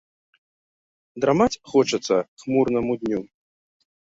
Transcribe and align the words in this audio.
Драмаць 1.27 1.59
хочацца 1.73 2.15
хмурнаму 2.45 2.93
дню. 3.03 3.21